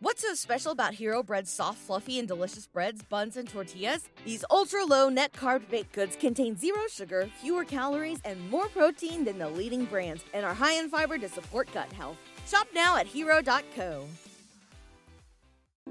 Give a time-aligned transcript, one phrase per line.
[0.00, 4.10] What's so special about Hero Bread's soft, fluffy, and delicious breads, buns, and tortillas?
[4.26, 9.24] These ultra low net carb baked goods contain zero sugar, fewer calories, and more protein
[9.24, 12.18] than the leading brands, and are high in fiber to support gut health.
[12.46, 14.06] Shop now at hero.co.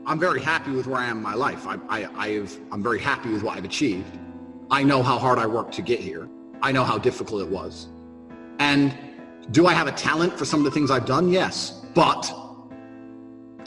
[0.05, 1.66] I'm very happy with where I am in my life.
[1.66, 4.20] I, I, I've, I'm very happy with what I've achieved.
[4.70, 6.30] I know how hard I worked to get here.
[6.62, 7.88] I know how difficult it was.
[8.60, 8.96] And
[9.49, 11.32] do I have a talent for some of the things I've done?
[11.32, 11.72] Yes.
[11.96, 12.45] But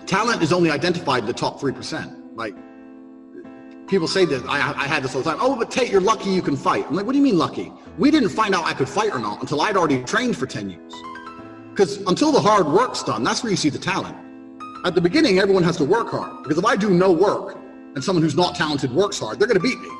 [0.08, 2.34] talent is only identified in the top 3%.
[2.34, 2.54] Like,
[3.86, 6.30] people say this, I, I had this all the time, oh, but Tate, you're lucky
[6.30, 6.86] you can fight.
[6.88, 7.72] I'm like, what do you mean lucky?
[7.98, 10.70] We didn't find out I could fight or not until I'd already trained for 10
[10.70, 10.94] years.
[11.70, 14.16] Because until the hard work's done, that's where you see the talent.
[14.84, 16.42] At the beginning, everyone has to work hard.
[16.42, 17.56] Because if I do no work
[17.94, 19.90] and someone who's not talented works hard, they're going to beat me.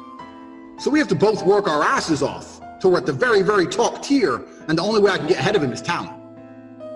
[0.79, 3.67] So we have to both work our asses off till we're at the very, very
[3.67, 4.45] top tier.
[4.69, 6.17] And the only way I can get ahead of him is talent.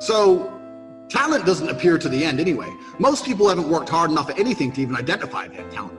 [0.00, 0.51] So
[1.12, 2.72] talent doesn't appear to the end anyway.
[2.98, 5.98] Most people haven't worked hard enough at anything to even identify they have talent.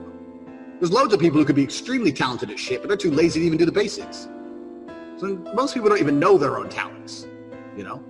[0.80, 3.40] There's loads of people who could be extremely talented at shit, but they're too lazy
[3.42, 4.28] to even do the basics.
[5.18, 7.28] So most people don't even know their own talents,
[7.78, 8.04] you know?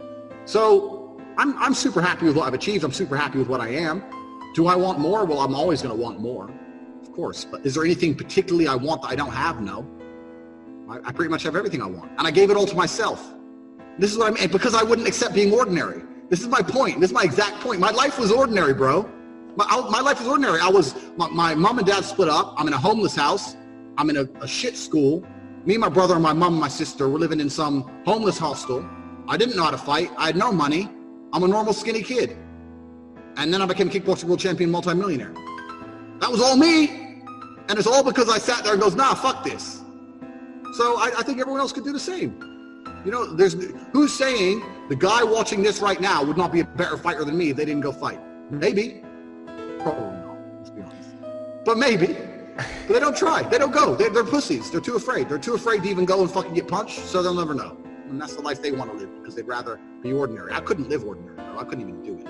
[0.45, 2.85] So I'm, I'm super happy with what I've achieved.
[2.85, 4.01] I'm super happy with what I am.
[4.55, 5.25] Do I want more?
[5.25, 6.49] Well, I'm always going to want more,
[7.01, 7.43] of course.
[7.43, 9.61] But is there anything particularly I want that I don't have?
[9.61, 9.85] No.
[10.89, 12.11] I, I pretty much have everything I want.
[12.17, 13.33] And I gave it all to myself.
[13.99, 14.49] This is what I mean.
[14.49, 16.01] Because I wouldn't accept being ordinary.
[16.29, 16.99] This is my point.
[16.99, 17.79] This is my exact point.
[17.79, 19.09] My life was ordinary, bro.
[19.55, 20.59] My, I, my life was ordinary.
[20.59, 22.55] I was, my, my, mom and dad split up.
[22.57, 23.55] I'm in a homeless house.
[23.97, 25.25] I'm in a, a shit school.
[25.65, 28.37] Me and my brother and my mom and my sister were living in some homeless
[28.37, 28.87] hostel.
[29.27, 30.11] I didn't know how to fight.
[30.17, 30.89] I had no money.
[31.31, 32.37] I'm a normal skinny kid.
[33.37, 35.33] And then I became kickboxing world champion multimillionaire.
[36.19, 36.89] That was all me.
[37.69, 39.81] And it's all because I sat there and goes, nah, fuck this.
[40.73, 42.37] So I, I think everyone else could do the same.
[43.05, 43.53] You know, there's
[43.92, 44.61] who's saying
[44.93, 47.58] the guy watching this right now would not be a better fighter than me if
[47.58, 48.20] they didn't go fight?
[48.52, 49.04] Maybe.
[49.80, 51.09] Probably not, let's be honest.
[51.65, 52.15] But maybe.
[52.55, 53.42] But they don't try.
[53.42, 53.95] They don't go.
[53.95, 54.70] They're, they're pussies.
[54.70, 55.30] They're too afraid.
[55.30, 57.76] They're too afraid to even go and fucking get punched, so they'll never know.
[58.08, 60.54] And that's the life they want to live because they'd rather be ordinary.
[60.54, 61.58] I couldn't live ordinary, bro.
[61.58, 62.27] I couldn't even do it.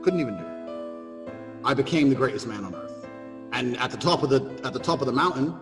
[0.00, 1.34] Couldn't even do it.
[1.62, 3.06] I became the greatest man on earth.
[3.52, 5.54] And at the top of the at the top of the mountain,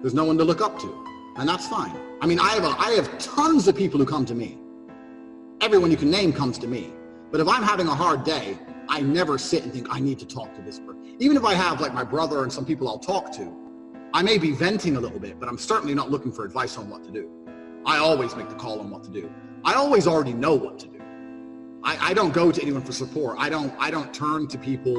[0.00, 1.06] there's no one to look up to.
[1.36, 1.94] And that's fine.
[2.22, 4.56] I mean, I have, a, I have tons of people who come to me.
[5.62, 6.90] Everyone you can name comes to me.
[7.30, 10.26] But if I'm having a hard day, I never sit and think, I need to
[10.26, 11.16] talk to this person.
[11.18, 13.52] Even if I have like my brother and some people I'll talk to,
[14.14, 16.88] I may be venting a little bit, but I'm certainly not looking for advice on
[16.88, 17.30] what to do.
[17.84, 19.30] I always make the call on what to do.
[19.62, 20.98] I always already know what to do.
[21.84, 23.36] I, I don't go to anyone for support.
[23.38, 24.96] I don't, I don't turn to people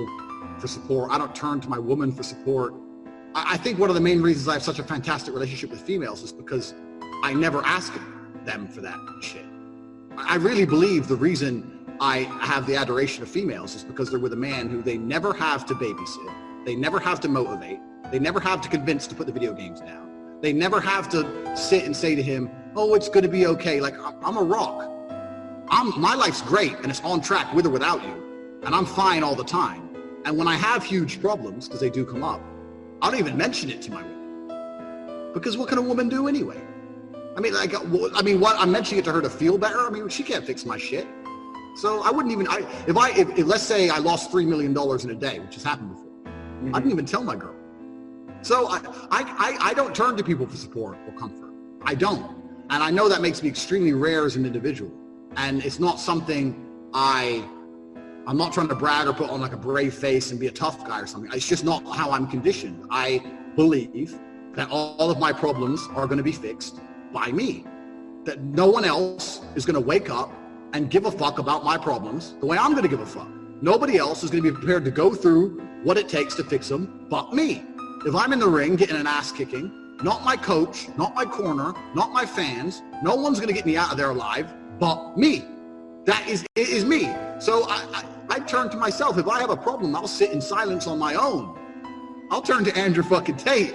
[0.59, 1.11] for support.
[1.11, 2.75] I don't turn to my woman for support.
[3.33, 5.81] I, I think one of the main reasons I have such a fantastic relationship with
[5.81, 6.75] females is because
[7.23, 7.91] I never ask
[8.45, 9.50] them for that shit.
[10.27, 14.33] I really believe the reason I have the adoration of females is because they're with
[14.33, 17.79] a man who they never have to babysit, they never have to motivate,
[18.11, 20.39] they never have to convince to put the video games down.
[20.41, 23.79] They never have to sit and say to him, "Oh, it's going to be okay."
[23.79, 24.89] Like I'm a rock.
[25.69, 29.23] I'm my life's great and it's on track with or without you, and I'm fine
[29.23, 29.89] all the time.
[30.25, 32.41] And when I have huge problems, because they do come up,
[33.01, 35.33] I don't even mention it to my woman.
[35.33, 36.61] Because what can a woman do anyway?
[37.35, 39.79] I mean, like, I mean, what I'm mentioning it to her to feel better.
[39.79, 41.07] I mean, she can't fix my shit.
[41.75, 42.47] So I wouldn't even.
[42.49, 45.39] I if I if, if let's say I lost three million dollars in a day,
[45.39, 46.75] which has happened before, mm-hmm.
[46.75, 47.55] I didn't even tell my girl.
[48.41, 51.49] So I, I I I don't turn to people for support or comfort.
[51.83, 52.35] I don't,
[52.69, 54.91] and I know that makes me extremely rare as an individual.
[55.37, 57.47] And it's not something I.
[58.27, 60.51] I'm not trying to brag or put on like a brave face and be a
[60.51, 61.31] tough guy or something.
[61.33, 62.85] It's just not how I'm conditioned.
[62.91, 63.19] I
[63.55, 64.15] believe
[64.53, 66.79] that all of my problems are going to be fixed
[67.11, 67.65] by me.
[68.25, 70.31] That no one else is going to wake up
[70.73, 73.27] and give a fuck about my problems the way I'm going to give a fuck.
[73.61, 76.67] Nobody else is going to be prepared to go through what it takes to fix
[76.69, 77.63] them but me.
[78.05, 81.73] If I'm in the ring getting an ass kicking, not my coach, not my corner,
[81.93, 85.45] not my fans, no one's going to get me out of there alive but me.
[86.05, 87.13] That is is me.
[87.39, 89.17] So I, I, I turn to myself.
[89.19, 91.57] If I have a problem, I'll sit in silence on my own.
[92.31, 93.73] I'll turn to Andrew fucking Tate,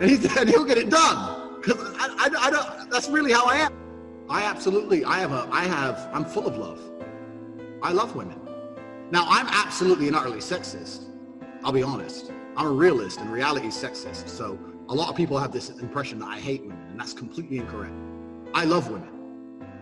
[0.00, 2.90] and, he, and he'll get it done because I, I, I don't.
[2.90, 3.72] That's really how I am.
[4.28, 5.04] I absolutely.
[5.04, 5.48] I have a.
[5.50, 6.08] I have.
[6.12, 6.80] I'm full of love.
[7.82, 8.40] I love women,
[9.10, 11.04] Now, I'm absolutely and utterly sexist.
[11.62, 12.32] I'll be honest.
[12.56, 14.28] I'm a realist and reality is sexist.
[14.28, 14.58] So
[14.88, 17.94] a lot of people have this impression that I hate women, and that's completely incorrect.
[18.54, 19.10] I love women.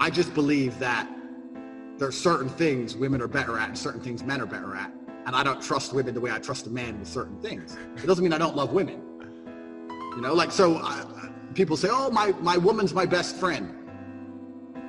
[0.01, 1.09] I just believe that
[1.99, 4.93] there are certain things women are better at and certain things men are better at.
[5.27, 7.77] And I don't trust women the way I trust a man with certain things.
[7.97, 9.01] It doesn't mean I don't love women.
[9.89, 11.24] You know, like, so uh,
[11.55, 13.73] people say, oh, my, my woman's my best friend.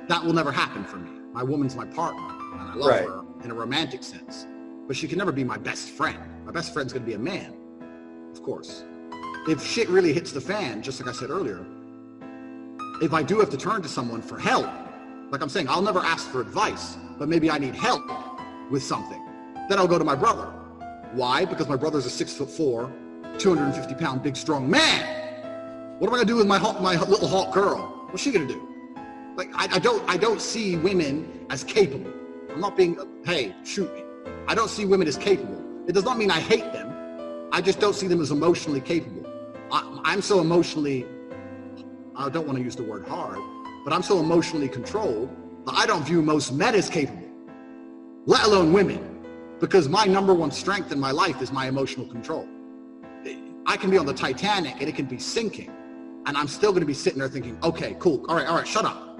[0.08, 1.10] That will never happen for me.
[1.32, 3.06] My woman's my partner, and I love Right.
[3.06, 4.46] her in a romantic sense.
[4.86, 6.18] But she can never be my best friend.
[6.44, 7.54] My best friend's gonna be a man,
[8.32, 8.84] of course.
[9.48, 11.64] If shit really hits the fan, just like I said earlier,
[13.02, 14.66] if I do have to turn to someone for help,
[15.30, 18.02] like I'm saying, I'll never ask for advice, but maybe I need help
[18.70, 19.22] with something.
[19.68, 20.46] Then I'll go to my brother.
[21.12, 21.44] Why?
[21.44, 22.92] Because my brother's a six foot four,
[23.38, 25.25] 250 pound big strong man.
[25.98, 28.06] What am I gonna do with my my little Hulk girl?
[28.10, 28.68] What's she gonna do?
[29.34, 32.12] Like I, I don't I don't see women as capable.
[32.52, 34.02] I'm not being hey shoot me.
[34.46, 35.62] I don't see women as capable.
[35.88, 37.48] It does not mean I hate them.
[37.50, 39.24] I just don't see them as emotionally capable.
[39.72, 41.06] I, I'm so emotionally
[42.14, 43.38] I don't want to use the word hard,
[43.82, 45.30] but I'm so emotionally controlled
[45.64, 47.28] that I don't view most men as capable,
[48.26, 49.24] let alone women,
[49.60, 52.46] because my number one strength in my life is my emotional control.
[53.66, 55.72] I can be on the Titanic and it can be sinking,
[56.26, 58.66] and I'm still going to be sitting there thinking, okay, cool, all right, all right,
[58.66, 59.18] shut up.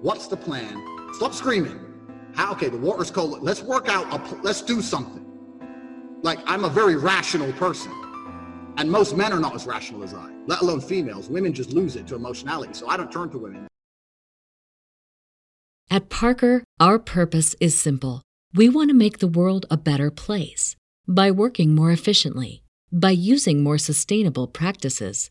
[0.00, 0.82] What's the plan?
[1.14, 1.80] Stop screaming.
[2.34, 2.52] How?
[2.52, 3.42] Okay, the water's cold.
[3.42, 4.12] Let's work out.
[4.12, 5.24] A pl- let's do something.
[6.22, 7.92] Like I'm a very rational person.
[8.76, 11.28] And most men are not as rational as I, let alone females.
[11.28, 12.72] Women just lose it to emotionality.
[12.72, 13.66] So I don't turn to women.
[15.90, 18.22] At Parker, our purpose is simple.
[18.54, 20.74] We want to make the world a better place
[21.06, 25.30] by working more efficiently, by using more sustainable practices,